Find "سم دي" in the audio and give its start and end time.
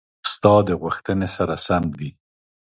1.65-2.09